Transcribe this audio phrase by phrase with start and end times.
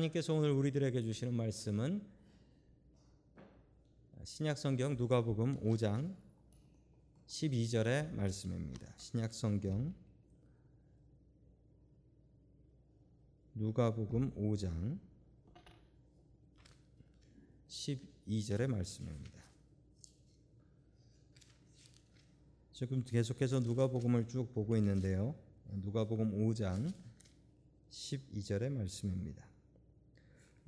[0.00, 2.02] 하나님께서 오늘 우리들에게 주시는 말씀은
[4.24, 6.14] 신약성경 누가복음 5장
[7.26, 8.94] 12절의 말씀입니다.
[8.96, 9.94] 신약성경
[13.54, 14.98] 누가복음 5장
[17.68, 19.40] 12절의 말씀입니다.
[22.72, 25.34] 지금 계속해서 누가복음을 쭉 보고 있는데요.
[25.66, 26.92] 누가복음 5장
[27.90, 29.49] 12절의 말씀입니다.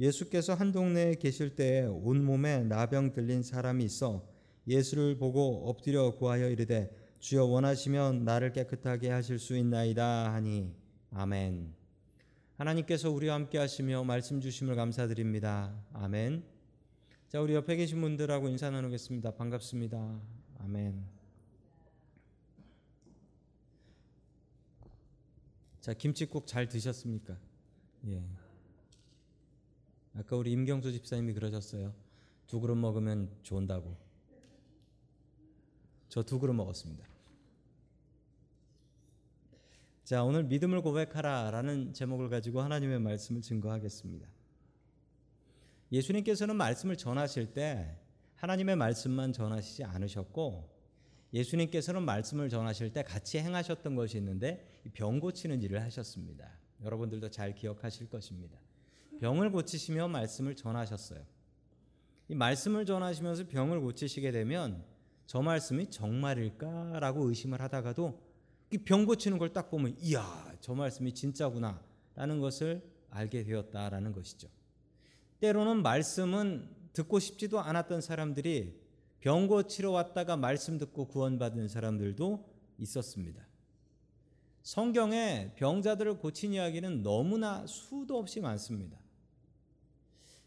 [0.01, 4.27] 예수께서 한 동네에 계실 때에 온몸에 나병 들린 사람이 있어
[4.67, 10.75] 예수를 보고 엎드려 구하여 이르되 주여 원하시면 나를 깨끗하게 하실 수 있나이다 하니
[11.13, 11.75] 아멘.
[12.57, 15.75] 하나님께서 우리와 함께 하시며 말씀 주심을 감사드립니다.
[15.93, 16.45] 아멘.
[17.29, 19.33] 자, 우리 옆에 계신 분들하고 인사 나누겠습니다.
[19.33, 20.21] 반갑습니다.
[20.61, 21.03] 아멘.
[25.81, 27.37] 자, 김치국 잘 드셨습니까?
[28.07, 28.23] 예.
[30.15, 31.95] 아까 우리 임경수 집사님이 그러셨어요.
[32.47, 33.97] 두 그릇 먹으면 좋은다고.
[36.09, 37.07] 저 두 그릇 먹었습니다.
[40.05, 44.29] 자, 오늘 믿음을 고백하라 라는 제목을 가지고 하나님의 말씀을 증거하겠습니다.
[45.91, 47.97] 예수님께서는 말씀을 전하실 때
[48.37, 50.69] 하나님의 말씀만 전하시지 않으셨고
[51.33, 56.51] 예수님께서는 말씀을 전하실 때 같이 행하셨던 것이 있는데 병 고치는 일을 하셨습니다.
[56.83, 58.59] 여러분들도 잘 기억하실 것입니다.
[59.23, 61.21] 병을 고치시며 말씀을 전하셨어요.
[62.27, 64.85] 이 말씀을 전하시면서 병을 고치시게 되면
[65.27, 68.21] 저 말씀이 정말일까라고 의심을 하다가도
[68.73, 74.49] 이병 고치는 걸 딱 보면 이야 저 말씀이 진짜구나라는 것을 알게 되었다라는 것이죠.
[75.39, 78.75] 때로는 말씀은 듣고 싶지도 않았던 사람들이
[79.21, 82.45] 병 고치러 왔다가 말씀 듣고 구원받은 사람들도
[82.79, 83.47] 있었습니다.
[84.63, 89.01] 성경에 병자들을 고친 이야기는 너무나 수도 없이 많습니다.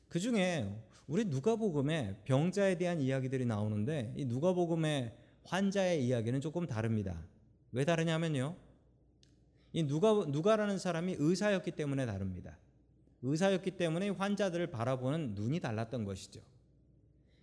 [0.10, 0.70] 그 중에
[1.08, 5.14] 우리 누가복음에 병자에 대한 이야기들이 나오는데 이 누가복음의
[5.44, 7.24] 환자의 이야기는 조금 다릅니다.
[7.72, 8.56] 왜 다르냐면요.
[9.74, 12.58] 이 누가 누가라는 사람이 의사였기 때문에 다릅니다.
[13.22, 16.42] 의사였기 때문에 환자들을 바라보는 눈이 달랐던 것이죠.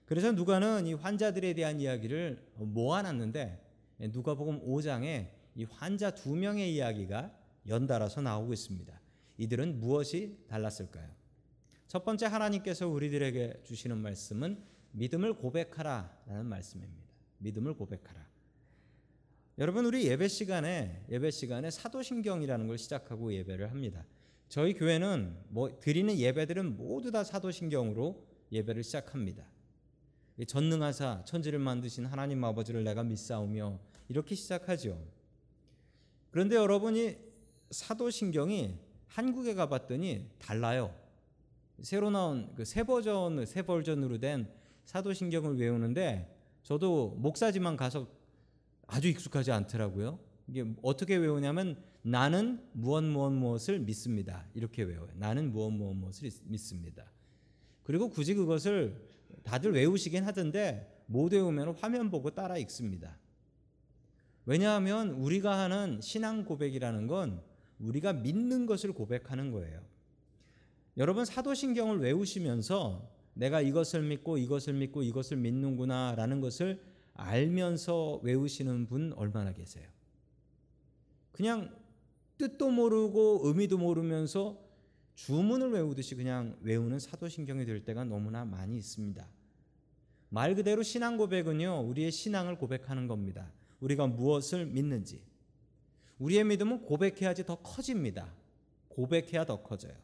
[0.06, 3.60] 그래서 누가는 이 환자들에 대한 이야기를 모아놨는데
[3.98, 7.30] 누가복음 5장에 이 환자 두 명의 이야기가
[7.68, 9.00] 연달아서 나오고 있습니다.
[9.38, 11.21] 이들은 무엇이 달랐을까요?
[11.92, 17.04] 첫 번째 하나님께서 우리들에게 주시는 말씀은 믿음을 고백하라라는 말씀입니다.
[17.36, 18.26] 믿음을 고백하라.
[19.58, 24.06] 여러분 우리 예배 시간에 예배 시간에 사도신경이라는 걸 시작하고 예배를 합니다.
[24.48, 29.44] 저희 교회는 뭐 드리는 예배들은 모두 다 사도신경으로 예배를 시작합니다.
[30.46, 34.98] 전능하사 천지를 만드신 하나님 아버지를 내가 믿사오며 이렇게 시작하죠.
[36.30, 37.18] 그런데 여러분이
[37.70, 41.01] 사도신경이 한국에 가봤더니 달라요.
[41.80, 44.48] 새로 나온 그 새 버전 새 버전으로 된
[44.84, 48.06] 사도신경을 외우는데 저도 목사지만 가서
[48.86, 50.18] 아주 익숙하지 않더라고요.
[50.48, 54.46] 이게 어떻게 외우냐면 나는 무엇 무엇 무엇을 믿습니다.
[54.54, 55.08] 이렇게 외워요.
[55.14, 57.10] 나는 무엇 무엇 무엇을 믿습니다.
[57.84, 59.08] 그리고 굳이 그것을
[59.44, 63.18] 다들 외우시긴 하던데 못 외우면 화면 보고 따라 읽습니다.
[64.44, 67.40] 왜냐하면 우리가 하는 신앙 고백이라는 건
[67.78, 69.80] 우리가 믿는 것을 고백하는 거예요.
[70.96, 76.82] 여러분 사도신경을 외우시면서 내가 이것을 믿고 이것을 믿고 이것을 믿는구나라는 것을
[77.14, 79.88] 알면서 외우시는 분 얼마나 계세요?
[81.32, 81.74] 그냥
[82.36, 84.58] 뜻도 모르고 의미도 모르면서
[85.14, 89.26] 주문을 외우듯이 그냥 외우는 사도신경이 될 때가 너무나 많이 있습니다.
[90.30, 93.52] 말 그대로 신앙 고백은요, 우리의 신앙을 고백하는 겁니다.
[93.80, 95.22] 우리가 무엇을 믿는지.
[96.18, 98.32] 우리의 믿음은 고백해야지 더 커집니다.
[98.88, 99.94] 고백해야 더 커져요.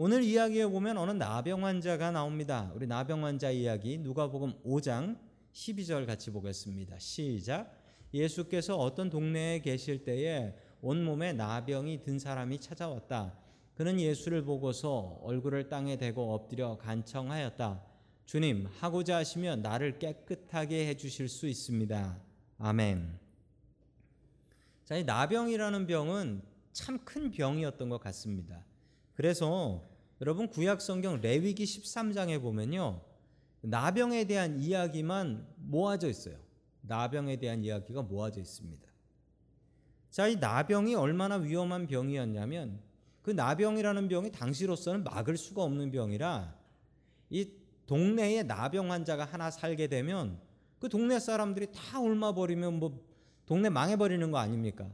[0.00, 2.70] 오늘 이야기에 보면 어느 나병 환자가 나옵니다.
[2.72, 5.18] 우리 나병 환자 이야기 누가복음 5장
[5.52, 7.00] 12절 같이 보겠습니다.
[7.00, 7.76] 시작.
[8.14, 13.36] 예수께서 어떤 동네에 계실 때에 온몸에 나병이 든 사람이 찾아왔다.
[13.74, 17.82] 그는 예수를 보고서 얼굴을 땅에 대고 엎드려 간청하였다.
[18.24, 22.22] 주님, 하고자 하시면 나를 깨끗하게 해 주실 수 있습니다.
[22.58, 23.18] 아멘.
[24.84, 26.42] 자, 이 나병이라는 병은
[26.72, 28.67] 참 큰 병이었던 것 같습니다.
[29.18, 29.82] 그래서
[30.20, 33.00] 여러분 구약 성경 레위기 13장에 보면요.
[33.62, 36.36] 나병에 대한 이야기만 모아져 있어요.
[36.82, 38.88] 나병에 대한 이야기가 모아져 있습니다.
[40.12, 42.78] 자, 이 나병이 얼마나 위험한 병이었냐면
[43.22, 46.56] 그 나병이라는 병이 당시로서는 막을 수가 없는 병이라
[47.30, 47.50] 이
[47.86, 50.38] 동네에 나병 환자가 하나 살게 되면
[50.78, 53.04] 그 동네 사람들이 다 옮아버리면 뭐
[53.46, 54.88] 동네 망해버리는 거 아닙니까?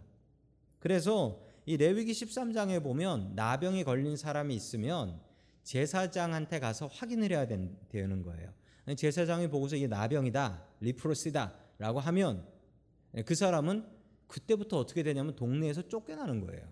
[0.79, 5.21] 그래서 이 레위기 13장에 보면 나병이 걸린 사람이 있으면
[5.63, 8.53] 제사장한테 가서 확인을 해야 된- 되는 거예요.
[8.97, 12.47] 제사장이 보고서 이게 나병이다, 리프로시다라고 하면
[13.25, 13.87] 그 사람은
[14.27, 16.69] 그때부터 어떻게 되냐면 동네에서 쫓겨나는 거예요.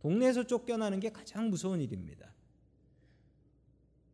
[0.00, 2.32] 동네에서 쫓겨나는 게 가장 무서운 일입니다.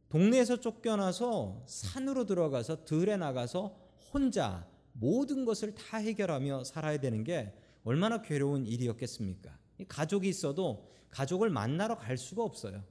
[0.09, 3.77] 동네에서 쫓겨나서 산으로 들어가서 들에 나가서
[4.13, 7.53] 혼자 모든 것을 다 해결하며 살아야 되는 게
[7.83, 9.59] 얼마나 괴로운 일이었겠습니까?
[9.79, 12.83] 이 가족이 있어도 가족을 만나러 갈 수가 없어요.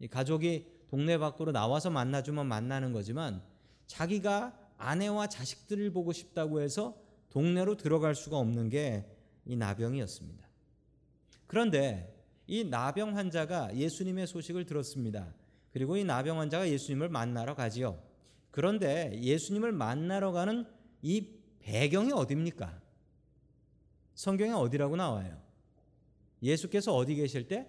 [0.00, 3.42] 이 가족이 동네 밖으로 나와서 만나주면 만나는 거지만
[3.86, 6.96] 자기가 아내와 자식들을 보고 싶다고 해서
[7.30, 9.06] 동네로 들어갈 수가 없는 게
[9.44, 10.46] 이 나병이었습니다.
[11.46, 12.14] 그런데
[12.46, 15.34] 이 나병 환자가 예수님의 소식을 들었습니다.
[15.72, 18.02] 그리고 이 나병 환자가 예수님을 만나러 가지요.
[18.50, 20.66] 그런데 예수님을 만나러 가는
[21.00, 21.28] 이
[21.60, 22.80] 배경이 어디입니까?
[24.14, 25.41] 성경에 어디라고 나와요?
[26.42, 27.66] 예수께서 어디 계실 때?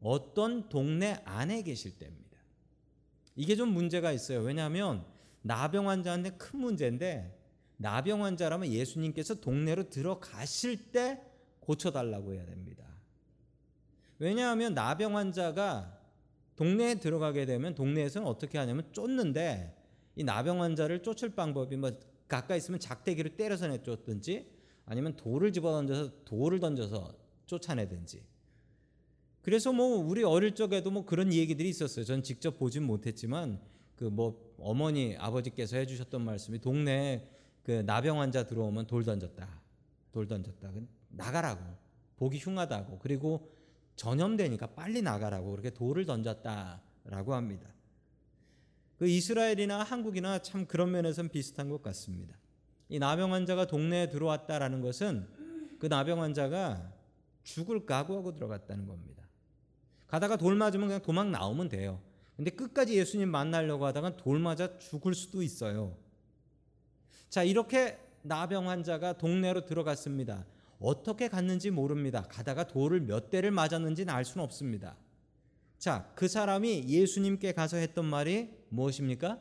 [0.00, 2.38] 어떤 동네 안에 계실 때입니다.
[3.34, 4.40] 이게 좀 문제가 있어요.
[4.40, 5.04] 왜냐하면
[5.42, 7.36] 나병 환자한테 큰 문제인데
[7.76, 11.20] 나병 환자라면 예수님께서 동네로 들어가실 때
[11.60, 12.84] 고쳐달라고 해야 됩니다.
[14.18, 16.00] 왜냐하면 나병 환자가
[16.56, 19.76] 동네에 들어가게 되면 동네에서는 어떻게 하냐면 쫓는데
[20.16, 21.90] 이 나병 환자를 쫓을 방법이 뭐
[22.28, 24.50] 가까이 있으면 작대기로 때려서 내쫓든지
[24.86, 28.22] 아니면 돌을 집어 던져서 돌을 던져서 쫓아내든지
[29.42, 32.04] 그래서 뭐 우리 어릴 적에도 뭐 그런 얘기들이 있었어요.
[32.04, 33.60] 전 직접 보진 못했지만
[33.96, 37.28] 그 뭐 어머니 아버지께서 해주셨던 말씀이 동네에
[37.62, 39.48] 그 나병 환자 들어오면 돌 던졌다,
[40.12, 40.72] 돌 던졌다,
[41.08, 41.62] 나가라고
[42.16, 43.52] 보기 흉하다고 그리고
[43.96, 47.68] 전염되니까 빨리 나가라고 그렇게 돌을 던졌다라고 합니다.
[48.98, 52.36] 그 이스라엘이나 한국이나 참 그런 면에서는 비슷한 것 같습니다.
[52.88, 55.26] 이 나병 환자가 동네에 들어왔다라는 것은
[55.78, 56.92] 그 나병 환자가
[57.46, 59.22] 죽을 각오하고 들어갔다는 겁니다.
[60.08, 62.00] 가다가 돌 맞으면 그냥 도망 나오면 돼요.
[62.36, 65.96] 근데 끝까지 예수님 만나려고 하다가 돌 맞아 죽을 수도 있어요.
[67.30, 70.44] 자, 이렇게 나병 환자가 동네로 들어갔습니다.
[70.80, 72.22] 어떻게 갔는지 모릅니다.
[72.28, 74.96] 가다가 돌을 몇 대를 맞았는지는 알 수는 없습니다.
[75.78, 79.40] 자, 그 사람이 예수님께 가서 했던 말이 무엇입니까?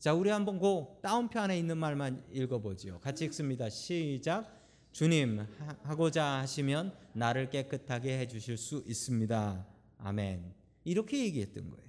[0.00, 2.98] 자, 우리 한번 그 다운편에 있는 말만 읽어보지요.
[2.98, 3.70] 같이 읽습니다.
[3.70, 4.61] 시작.
[4.92, 5.46] 주님
[5.84, 9.66] 하고자 하시면 나를 깨끗하게 해 주실 수 있습니다.
[9.98, 10.54] 아멘.
[10.84, 11.86] 이렇게 얘기했던 거예요.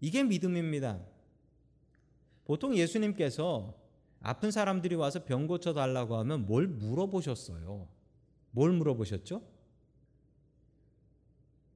[0.00, 1.00] 이게 믿음입니다.
[2.44, 3.74] 보통 예수님께서
[4.20, 7.88] 아픈 사람들이 와서 병 고쳐 달라고 하면 뭘 물어보셨어요?
[8.50, 9.42] 뭘 물어보셨죠?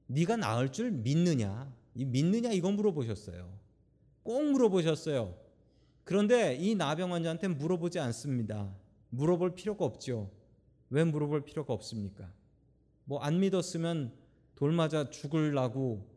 [0.06, 1.72] 네가 나을 줄 믿느냐?
[1.94, 3.58] 이 믿느냐 이건 물어보셨어요.
[4.22, 5.38] 꼭 물어보셨어요.
[6.04, 8.74] 그런데 이 나병 환자한테 물어보지 않습니다.
[9.12, 10.30] 물어볼 필요가 없죠.
[10.90, 12.32] 왜 물어볼 필요가 없습니까?
[13.04, 14.12] 뭐 안 믿었으면
[14.54, 16.08] 돌 맞아 죽을라고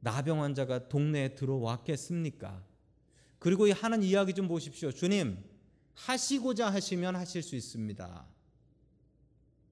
[0.00, 2.62] 나병 환자가 동네에 들어왔겠습니까?
[3.38, 4.92] 그리고 이 하는 이야기 좀 보십시오.
[4.92, 5.42] 주님,
[5.94, 8.26] 하시고자 하시면 하실 수 있습니다.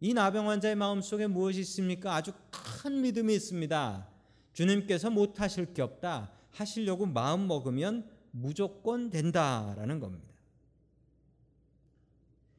[0.00, 2.14] 이 나병 환자의 마음 속에 무엇이 있습니까?
[2.14, 4.08] 아주 큰 믿음이 있습니다.
[4.52, 6.32] 주님께서 못 하실 게 없다.
[6.50, 10.33] 하시려고 마음 먹으면 무조건 된다라는 겁니다.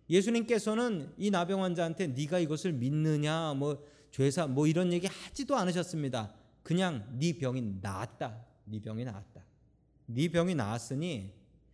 [0.09, 6.33] 예수님께서는 이 나병 환자한테 네가 이것을 믿느냐 뭐 죄사 뭐 이런 얘기 하지도 않으셨습니다.
[6.63, 8.45] 그냥 네 병이 나았다.
[8.65, 9.43] 네 병이 나았다.
[10.07, 11.31] 네 병이 나았으니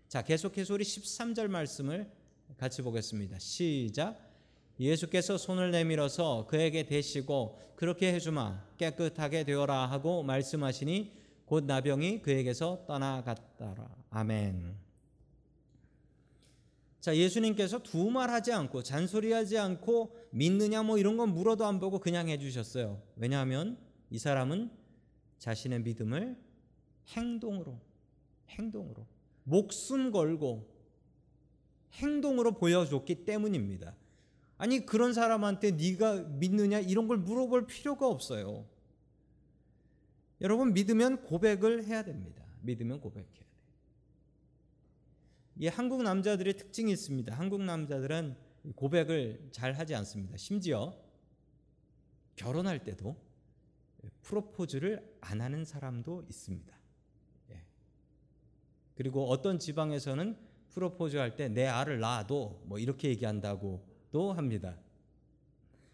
[0.07, 2.09] 자 계속해서 우리 13절 말씀을
[2.57, 3.39] 같이 보겠습니다.
[3.39, 4.29] 시작.
[4.79, 11.11] 예수께서 손을 내밀어서 그에게 대시고 그렇게 해주마 깨끗하게 되어라 하고 말씀하시니
[11.45, 13.87] 곧 나병이 그에게서 떠나갔더라.
[14.09, 14.90] 아멘.
[17.01, 21.99] 자, 예수님께서 두 말 하지 않고 잔소리하지 않고 믿느냐 뭐 이런 건 물어도 안 보고
[21.99, 23.01] 그냥 해 주셨어요.
[23.15, 23.77] 왜냐하면
[24.11, 24.69] 이 사람은
[25.39, 26.37] 자신의 믿음을
[27.07, 27.79] 행동으로,
[28.49, 29.07] 행동으로,
[29.43, 30.69] 목숨 걸고
[31.93, 33.95] 행동으로 보여줬기 때문입니다.
[34.57, 38.67] 아니 그런 사람한테 네가 믿느냐 이런 걸 물어볼 필요가 없어요.
[40.39, 42.43] 여러분 믿으면 고백을 해야 됩니다.
[42.61, 43.45] 믿으면 고백해야 돼.
[45.61, 47.35] 이 한국 남자들의 특징이 있습니다.
[47.37, 48.35] 한국 남자들은
[48.75, 50.35] 고백을 잘 하지 않습니다.
[50.35, 50.97] 심지어
[52.35, 53.15] 결혼할 때도
[54.23, 56.75] 프로포즈를 안 하는 사람도 있습니다.
[57.51, 57.61] 예.
[58.95, 60.35] 그리고 어떤 지방에서는
[60.71, 64.79] 프로포즈 할 때 내 알을 낳아도 뭐 이렇게 얘기한다고도 합니다.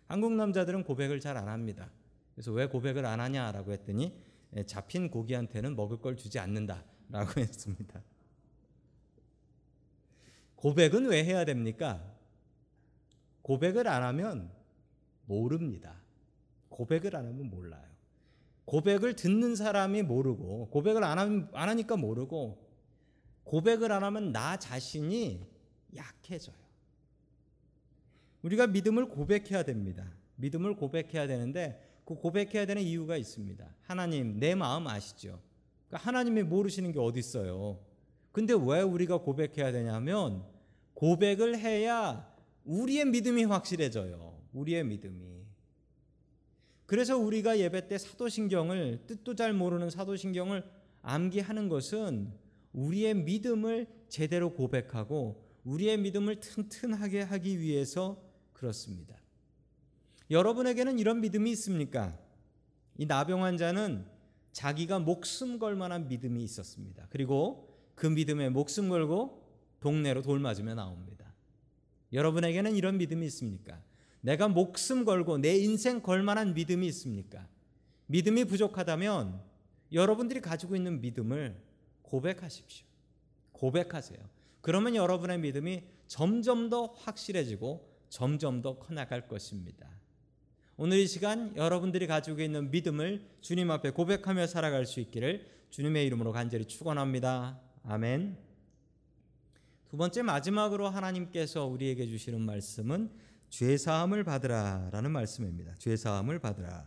[0.07, 1.91] 한국 남자들은 고백을 잘 안 합니다.
[2.35, 4.17] 그래서 왜 고백을 안 하냐라고 했더니
[4.55, 6.85] 예, 잡힌 고기한테는 먹을 걸 주지 않는다라고
[7.41, 8.01] 했습니다.
[10.57, 12.03] 고백은 왜 해야 됩니까?
[13.41, 14.51] 고백을 안 하면
[15.25, 15.95] 모릅니다.
[16.69, 17.87] 고백을 안 하면 몰라요.
[18.65, 22.67] 고백을 듣는 사람이 모르고 고백을 안, 함- 안 하니까 모르고
[23.45, 25.47] 고백을 안 하면 나 자신이
[25.95, 26.55] 약해져요.
[28.41, 30.05] 우리가 믿음을 고백해야 됩니다.
[30.35, 33.65] 믿음을 고백해야 되는데 그 고백해야 되는 이유가 있습니다.
[33.83, 35.39] 하나님 내 마음 아시죠?
[35.87, 37.79] 그러니까 하나님이 모르시는 게 어디 있어요?
[38.37, 40.45] 근데 왜 우리가 고백해야 되냐면
[40.93, 42.31] 고백을 해야
[42.65, 44.39] 우리의 믿음이 확실해져요.
[44.53, 45.43] 우리의 믿음이.
[46.85, 50.63] 그래서 우리가 예배 때 사도신경을 뜻도 잘 모르는 사도신경을
[51.01, 52.31] 암기하는 것은
[52.73, 58.21] 우리의 믿음을 제대로 고백하고 우리의 믿음을 튼튼하게 하기 위해서
[58.53, 59.15] 그렇습니다.
[60.29, 62.15] 여러분에게는 이런 믿음이 있습니까?
[62.99, 64.05] 이 나병 환자는
[64.51, 67.07] 자기가 목숨 걸 만한 믿음이 있었습니다.
[67.09, 67.66] 그리고
[67.97, 69.43] 그 믿음에 목숨 걸고
[69.79, 71.33] 동네로 돌 맞으며 나옵니다.
[72.13, 73.81] 여러분에게는 이런 믿음이 있습니까?
[74.21, 77.47] 내가 목숨 걸고 내 인생 걸 만한 믿음이 있습니까?
[78.05, 79.41] 믿음이 부족하다면
[79.93, 81.59] 여러분들이 가지고 있는 믿음을
[82.03, 82.85] 고백하십시오.
[83.51, 84.19] 고백하세요.
[84.61, 89.89] 그러면 여러분의 믿음이 점점 더 확실해지고 점점 더 커나갈 것입니다.
[90.77, 96.31] 오늘 이 시간 여러분들이 가지고 있는 믿음을 주님 앞에 고백하며 살아갈 수 있기를 주님의 이름으로
[96.31, 97.66] 간절히 축원합니다.
[97.89, 98.37] 아멘.
[99.87, 103.09] 두 번째 마지막으로 하나님께서 우리에게 주시는 말씀은
[103.49, 105.73] 죄 사함을 받으라라는 말씀입니다.
[105.77, 106.85] 죄 사함을 받으라.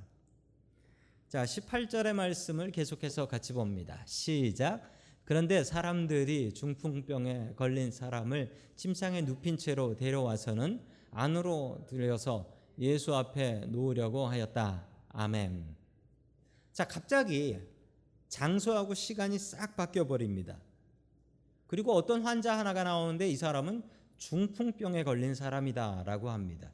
[1.31, 4.03] 자, 18절의 말씀을 계속해서 같이 봅니다.
[4.05, 4.93] 시작.
[5.25, 14.87] 그런데 사람들이 중풍병에 걸린 사람을 침상에 눕힌 채로 데려와서는 안으로 들여서 예수 앞에 놓으려고 하였다.
[15.09, 15.65] 아멘.
[16.75, 17.59] 자, 갑자기
[18.29, 20.59] 장소하고 시간이 싹 바뀌어 버립니다.
[21.71, 23.85] 그리고 어떤 환자 하나가 나오는데 이 사람은
[24.17, 26.73] 중풍병에 걸린 사람이다라고 합니다.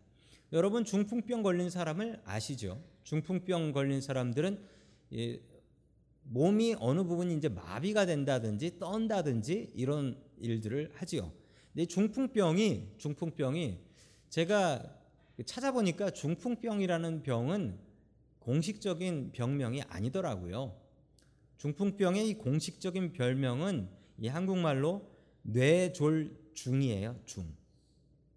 [0.54, 2.82] 여러분 중풍병 걸린 사람을 아시죠?
[3.04, 4.58] 중풍병 걸린 사람들은
[5.12, 5.38] 예,
[6.22, 11.30] 몸이 어느 부분이 이제 마비가 된다든지 떤다든지 이런 일들을 하지요.
[11.74, 13.78] 근데 중풍병이 중풍병이
[14.30, 14.82] 제가
[15.44, 17.78] 찾아보니까 중풍병이라는 병은
[18.38, 20.74] 공식적인 병명이 아니더라고요.
[21.58, 25.08] 중풍병의 이 공식적인 별명은 이 한국말로
[25.42, 27.20] 뇌졸중이에요.
[27.24, 27.44] 중.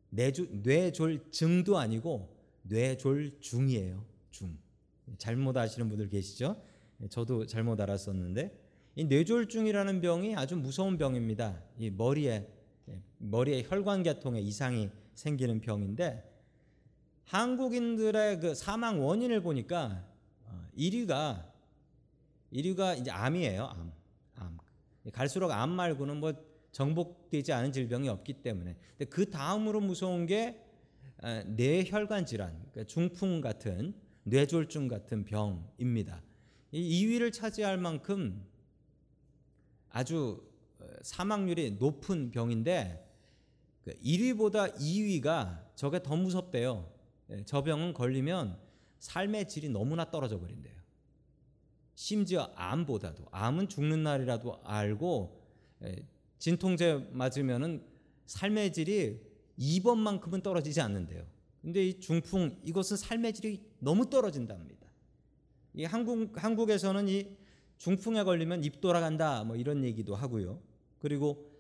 [0.09, 4.03] 뇌조, 뇌졸증도 아니고 뇌졸중이에요.
[4.31, 4.57] 중.
[5.17, 6.61] 잘못 아시는 분들 계시죠?
[7.09, 8.51] 저도 잘못 알았었는데
[8.95, 11.61] 이 뇌졸중이라는 병이 아주 무서운 병입니다.
[11.77, 12.47] 이 머리에
[13.17, 16.23] 머리에 혈관계통에 이상이 생기는 병인데
[17.25, 20.05] 한국인들의 그 사망 원인을 보니까
[20.77, 21.47] 1위가
[22.51, 23.65] 1위가 이제 암이에요.
[23.65, 23.79] 암.
[23.79, 23.98] 암.
[25.11, 26.33] 갈수록 암 말고는 뭐
[26.71, 28.75] 정복되지 않은 질병이 없기 때문에.
[28.97, 30.61] 근데 그 다음으로 무서운 게
[31.47, 36.21] 뇌혈관 질환, 그러니까 중풍 같은 뇌졸중 같은 병입니다.
[36.71, 38.45] 이 2위를 차지할 만큼
[39.89, 40.47] 아주
[41.01, 43.05] 사망률이 높은 병인데
[43.87, 46.91] 1위보다 2위가 저게 더 무섭대요.
[47.45, 48.59] 저 병은 걸리면
[48.99, 50.78] 삶의 질이 너무나 떨어져 버린대요.
[51.99, 55.37] 심지어 암보다도 암은 죽는 날이라도 알고
[56.37, 57.83] 진통제 맞으면은
[58.25, 59.19] 삶의 질이
[59.59, 61.25] 2번만큼은 떨어지지 않는데요.
[61.61, 64.87] 근데 이 중풍 이것은 삶의 질이 너무 떨어진답니다.
[65.73, 67.35] 이 한국 한국에서는 이
[67.79, 70.61] 중풍에 걸리면 입 돌아간다 뭐 이런 얘기도 하고요.
[70.99, 71.51] 그리고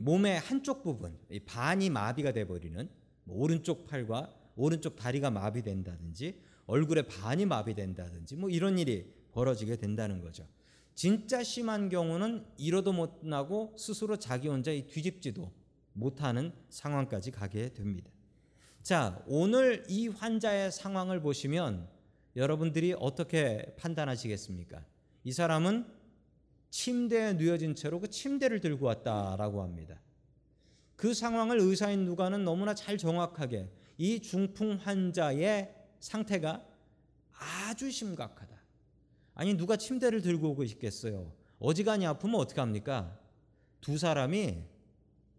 [0.00, 2.90] 몸의 한쪽 부분 반이 마비가 돼 버리는
[3.24, 10.46] 뭐 오른쪽 팔과 오른쪽 다리가 마비된다든지 얼굴에 반이 마비된다든지 뭐 이런 일이 벌어지게 된다는 거죠.
[10.94, 15.52] 진짜 심한 경우는 이러도 못 나고 스스로 자기 혼자 뒤집지도
[15.92, 18.10] 못하는 상황까지 가게 됩니다.
[18.82, 21.88] 자, 오늘 이 환자의 상황을 보시면
[22.36, 24.84] 여러분들이 어떻게 판단하시겠습니까?
[25.24, 25.86] 이 사람은
[26.70, 30.00] 침대에 누워진 채로 그 침대를 들고 왔다라고 합니다.
[30.96, 36.64] 그 상황을 의사인 누가는 너무나 잘 정확하게 이 중풍 환자의 상태가
[37.32, 38.57] 아주 심각하다.
[39.38, 41.32] 아니 누가 침대를 들고 오고 있겠어요.
[41.60, 43.16] 어지간히 아프면 어떻게 합니까?
[43.80, 44.64] 두 사람이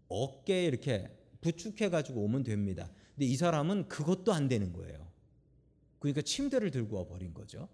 [0.08, 2.90] 어깨에 이렇게 부축해 가지고 오면 됩니다.
[3.14, 5.06] 근데 이 사람은 그것도 안 되는 거예요.
[5.98, 7.68] 그러니까 침대를 들고 와 버린 거죠.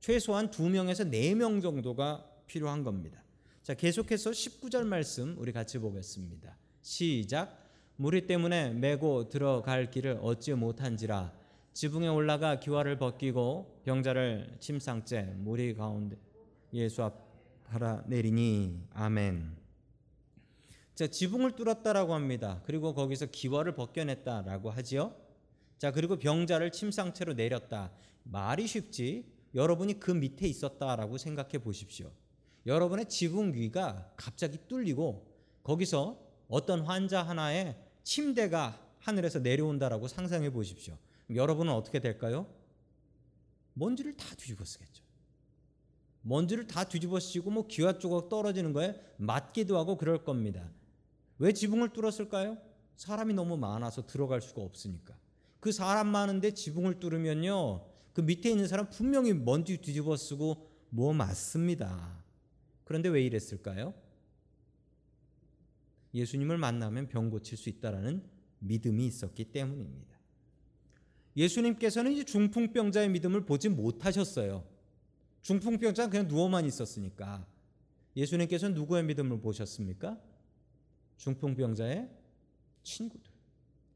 [0.00, 3.22] 최소한 두 명에서 네 명 정도가 필요한 겁니다.
[3.62, 6.56] 자, 계속해서 19절 말씀 우리 같이 보겠습니다.
[6.80, 7.62] 시작.
[7.96, 11.30] 무리 때문에 메고 들어갈 길을 얻지 못한지라
[11.72, 16.16] 지붕에 올라가 기와를 벗기고 병자를 침상째 무리 가운데
[16.74, 17.14] 예수 앞
[17.64, 19.56] 바라 내리니 아멘.
[20.94, 22.60] 자, 지붕을 뚫었다라고 합니다.
[22.66, 25.14] 그리고 거기서 기와를 벗겨냈다라고 하지요.
[25.78, 27.90] 자, 그리고 병자를 침상채로 내렸다.
[28.24, 29.24] 말이 쉽지
[29.54, 32.12] 여러분이 그 밑에 있었다라고 생각해 보십시오.
[32.66, 35.26] 여러분의 지붕 위가 갑자기 뚫리고
[35.62, 40.96] 거기서 어떤 환자 하나의 침대가 하늘에서 내려온다라고 상상해 보십시오.
[41.36, 42.46] 여러분은 어떻게 될까요?
[43.74, 45.02] 먼지를 다 뒤집어 쓰겠죠.
[46.22, 50.70] 먼지를 다 뒤집어 쓰고 뭐 기와 조각 떨어지는 거에 맞기도 하고 그럴 겁니다.
[51.38, 52.58] 왜 지붕을 뚫었을까요?
[52.96, 55.16] 사람이 너무 많아서 들어갈 수가 없으니까.
[55.58, 57.86] 그 사람 많은데 지붕을 뚫으면요.
[58.12, 62.22] 그 밑에 있는 사람 분명히 먼지 뒤집어 쓰고 뭐 맞습니다.
[62.84, 63.94] 그런데 왜 이랬을까요?
[66.14, 68.22] 예수님을 만나면 병 고칠 수 있다라는
[68.58, 70.21] 믿음이 있었기 때문입니다.
[71.36, 74.64] 예수님께서는 이제 중풍병자의 믿음을 보지 못하셨어요.
[75.42, 77.46] 중풍병자는 그냥 누워만 있었으니까.
[78.16, 80.18] 예수님께서는 누구의 믿음을 보셨습니까?
[81.16, 82.10] 중풍병자의
[82.82, 83.30] 친구들.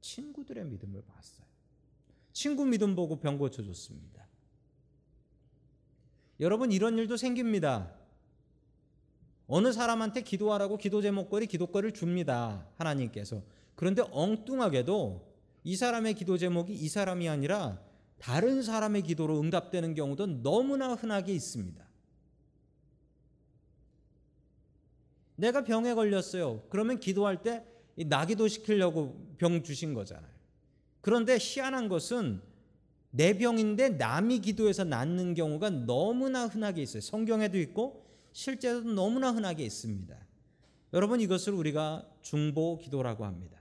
[0.00, 1.46] 친구들의 믿음을 봤어요.
[2.32, 4.26] 친구 믿음 보고 병 고쳐줬습니다.
[6.40, 7.94] 여러분, 이런 일도 생깁니다.
[9.48, 12.66] 어느 사람한테 기도하라고 기도 제목거리, 기도거리를 줍니다.
[12.76, 13.42] 하나님께서.
[13.74, 15.25] 그런데 엉뚱하게도
[15.66, 17.82] 이 사람의 기도 제목이 이 사람이 아니라
[18.20, 21.84] 다른 사람의 기도로 응답되는 경우도 너무나 흔하게 있습니다.
[25.34, 26.62] 내가 병에 걸렸어요.
[26.70, 27.64] 그러면 기도할 때
[27.96, 30.30] 나기도 시키려고 병 주신 거잖아요.
[31.00, 32.40] 그런데 희한한 것은
[33.10, 37.00] 내 병인데 남이 기도해서 낫는 경우가 너무나 흔하게 있어요.
[37.00, 40.16] 성경에도 있고 실제로 너무나 흔하게 있습니다.
[40.92, 43.55] 여러분 이것을 우리가 중보 기도라고 합니다.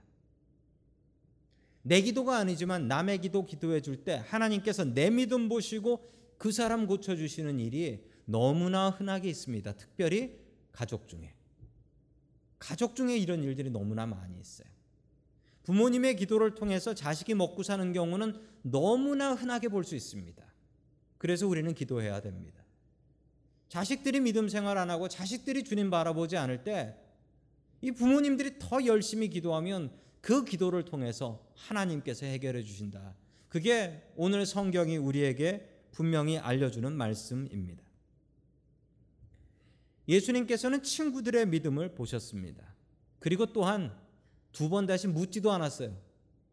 [1.86, 6.04] 내 기도가 아니지만 남의 기도 기도해 줄 때 하나님께서 내 믿음 보시고
[6.36, 9.72] 그 사람 고쳐 주시는 일이 너무나 흔하게 있습니다.
[9.74, 10.36] 특별히
[10.72, 11.32] 가족 중에.
[12.58, 14.66] 가족 중에 이런 일들이 너무나 많이 있어요.
[15.62, 20.44] 부모님의 기도를 통해서 자식이 먹고 사는 경우는 너무나 흔하게 볼 수 있습니다.
[21.18, 22.64] 그래서 우리는 기도해야 됩니다.
[23.68, 26.96] 자식들이 믿음 생활 안 하고 자식들이 주님 바라보지 않을 때
[27.82, 29.90] 이 부모님들이 더 열심히 기도하면
[30.26, 33.14] 그 기도를 통해서 하나님께서 해결해 주신다.
[33.48, 37.84] 그게 오늘 성경이 우리에게 분명히 알려주는 말씀입니다.
[40.08, 42.74] 예수님께서는 친구들의 믿음을 보셨습니다.
[43.20, 43.96] 그리고 또한
[44.50, 45.96] 두 번 다시 묻지도 않았어요.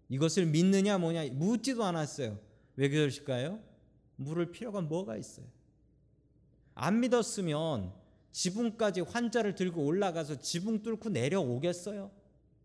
[0.07, 2.39] 이것을 믿느냐 뭐냐 묻지도 않았어요.
[2.75, 3.59] 왜 그러실까요?
[4.17, 5.47] 물을 필요가 뭐가 있어요?
[6.75, 7.91] 안 믿었으면
[8.33, 12.22] 지붕까지 환자를 들고 올라가서 지붕 뚫고 내려오겠어요?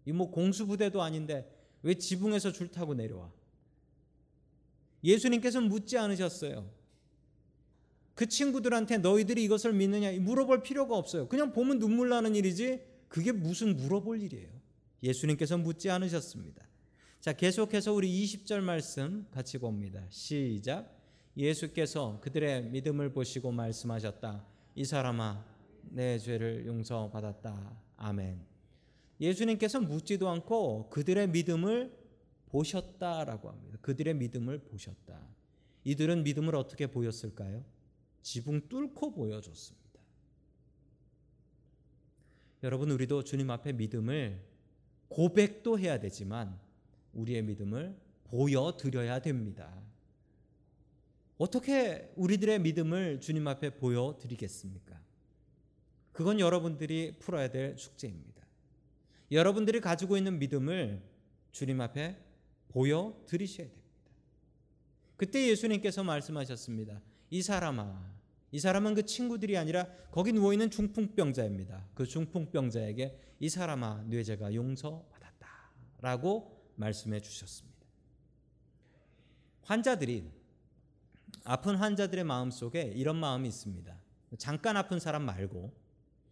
[0.08, 1.46] 이 뭐 공수부대도 아닌데
[1.82, 3.30] 왜 지붕에서 줄 타고 내려와?
[5.04, 6.68] 예수님께서 묻지 않으셨어요.
[8.14, 11.28] 그 친구들한테 너희들이 이것을 믿느냐 물어볼 필요가 없어요.
[11.28, 14.48] 그냥 보면 눈물 나는 일이지 그게 무슨 물어볼 일이에요.
[15.02, 16.66] 예수님께서 묻지 않으셨습니다.
[17.20, 20.04] 자, 계속해서 우리 20절 말씀 같이 봅니다.
[20.08, 20.96] 시작.
[21.36, 24.44] 예수께서 그들의 믿음을 보시고 말씀하셨다.
[24.74, 25.44] 이 사람아,
[25.90, 27.76] 내 죄를 용서받았다.
[27.96, 28.47] 아멘.
[29.20, 31.96] 예수님께서 묻지도 않고 그들의 믿음을
[32.46, 33.78] 보셨다라고 합니다.
[33.82, 35.20] 그들의 믿음을 보셨다.
[35.84, 37.64] 이들은 믿음을 어떻게 보였을까요?
[38.22, 39.88] 지붕 뚫고 보여줬습니다.
[42.62, 44.40] 여러분, 우리도 주님 앞에 믿음을
[45.08, 46.58] 고백도 해야 되지만
[47.12, 49.72] 우리의 믿음을 보여드려야 됩니다.
[51.38, 55.00] 어떻게 우리들의 믿음을 주님 앞에 보여드리겠습니까?
[56.12, 58.37] 그건 여러분들이 풀어야 될 숙제입니다.
[59.30, 61.02] 여러분들이 가지고 있는 믿음을
[61.52, 62.16] 주님 앞에
[62.68, 63.88] 보여 드리셔야 됩니다.
[65.16, 67.02] 그때 예수님께서 말씀하셨습니다.
[67.30, 68.18] 이 사람아,
[68.52, 71.88] 이 사람은 그 친구들이 아니라 거기 누워 있는 중풍병자입니다.
[71.94, 75.12] 그 중풍병자에게 이 사람아, 뇌 죄가 용서받았다라고
[76.76, 77.78] 말씀해 주셨습니다.
[79.62, 80.30] 환자들이
[81.44, 83.98] 아픈 환자들의 마음 속에 이런 마음이 있습니다.
[84.38, 85.72] 잠깐 아픈 사람 말고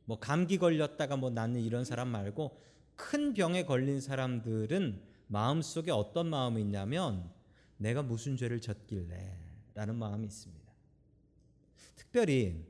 [0.04, 2.62] 뭐 감기 걸렸다가 뭐 낫는 이런 사람 말고
[2.96, 7.30] 큰 병에 걸린 사람들은 마음 속에 어떤 마음이 있냐면
[7.76, 9.38] 내가 무슨 죄를 졌길래
[9.74, 10.66] 라는 마음이 있습니다.
[11.94, 12.64] 특별히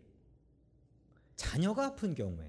[1.37, 2.47] 자녀가 아픈 경우에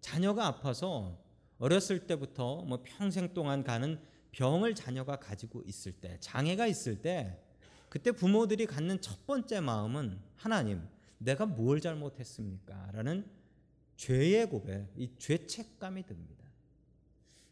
[0.00, 1.18] 자녀가 아파서
[1.58, 4.00] 어렸을 때부터 뭐 평생 동안 가는
[4.32, 7.42] 병을 자녀가 가지고 있을 때 장애가 있을 때
[7.88, 10.86] 그때 부모들이 갖는 첫 번째 마음은 하나님,
[11.18, 12.90] 내가 뭘 잘못했습니까?
[12.92, 13.26] 라는
[13.96, 16.45] 죄의 고백, 이 죄책감이 듭니다.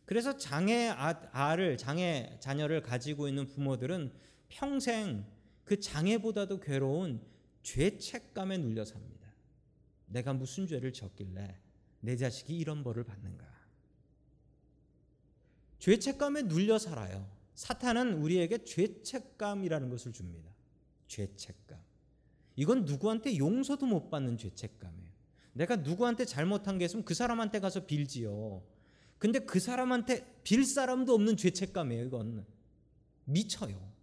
[0.05, 4.13] 그래서 장애 아를, 장애 자녀를 가지고 있는 부모들은
[4.49, 5.25] 평생
[5.65, 7.23] 그 장애보다도 괴로운
[7.63, 9.29] 죄책감에 눌려 삽니다.
[10.07, 11.59] 내가 무슨 죄를 졌길래
[12.01, 13.47] 내 자식이 이런 벌을 받는가?
[15.79, 17.31] 죄책감에 눌려 살아요.
[17.55, 20.51] 사탄은 우리에게 죄책감이라는 것을 줍니다.
[21.09, 21.79] 죄책감.
[22.57, 25.11] 이건 누구한테 용서도 못 받는 죄책감이에요.
[25.55, 28.63] 내가 누구한테 잘못한 게 있으면 그 사람한테 가서 빌지요.
[29.19, 32.47] 근데 그 사람한테 빌 사람도 없는 죄책감이에요, 이건.
[33.25, 33.95] 미쳐요.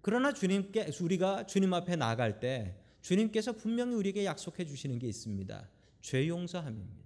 [0.00, 5.68] 그러나 주님께 우리가 주님 앞에 나갈 때 주님께서 분명히 우리에게 약속해 주시는 게 있습니다.
[6.02, 7.04] 죄 용서함입니다.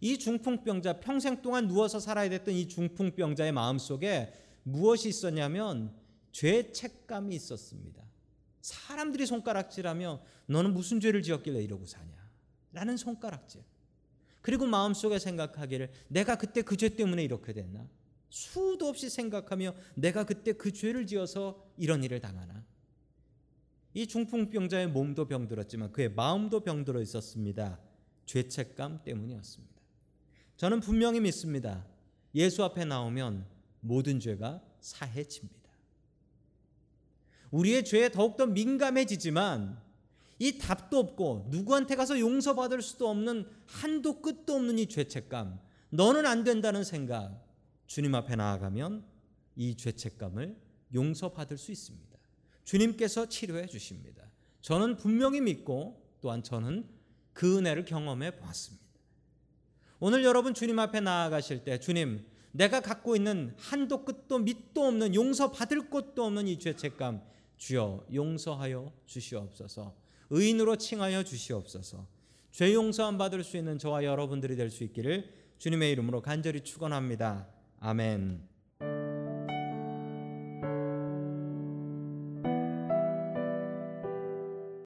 [0.00, 4.32] 이 중풍병자 평생 동안 누워서 살아야 됐던 이 중풍병자의 마음속에
[4.62, 5.94] 무엇이 있었냐면
[6.32, 8.02] 죄책감이 있었습니다.
[8.62, 12.21] 사람들이 손가락질하며 너는 무슨 죄를 지었길래 이러고 사냐?
[12.72, 13.62] 라는 손가락질.
[14.40, 17.86] 그리고 마음속에 생각하기를 내가 그때 그 죄 때문에 이렇게 됐나?
[18.28, 22.64] 수도 없이 생각하며 내가 그때 그 죄를 지어서 이런 일을 당하나?
[23.94, 27.78] 이 중풍병자의 몸도 병들었지만 그의 마음도 병들어 있었습니다.
[28.24, 29.74] 죄책감 때문이었습니다.
[30.56, 31.86] 저는 분명히 믿습니다.
[32.34, 33.46] 예수 앞에 나오면
[33.80, 35.70] 모든 죄가 사해집니다.
[37.50, 39.78] 우리의 죄에 더욱더 민감해지지만
[40.38, 46.44] 이 답도 없고 누구한테 가서 용서받을 수도 없는 한도 끝도 없는 이 죄책감, 너는 안
[46.44, 47.44] 된다는 생각,
[47.86, 49.04] 주님 앞에 나아가면
[49.56, 50.56] 이 죄책감을
[50.94, 52.18] 용서받을 수 있습니다.
[52.64, 54.24] 주님께서 치료해 주십니다.
[54.62, 56.88] 저는 분명히 믿고 또한 저는
[57.32, 58.82] 그 은혜를 경험해 보았습니다.
[60.00, 65.90] 오늘 여러분 주님 앞에 나아가실 때 주님 내가 갖고 있는 한도 끝도 밑도 없는 용서받을
[65.90, 67.22] 곳도 없는 이 죄책감
[67.56, 69.94] 주여 용서하여 주시옵소서
[70.32, 72.06] 의인으로 칭하여 주시옵소서
[72.52, 77.46] 죄 용서함 받을 수 있는 저와 여러분들이 될 수 있기를 주님의 이름으로 간절히 축원합니다.
[77.78, 78.51] 아멘.